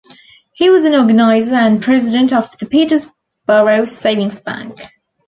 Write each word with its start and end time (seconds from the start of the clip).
He 0.53 0.71
was 0.71 0.83
an 0.83 0.95
organizer 0.95 1.53
and 1.53 1.79
President 1.79 2.33
of 2.33 2.49
the 2.57 2.65
Peterborough 2.65 3.85
Savings 3.85 4.39
Bank. 4.39 4.79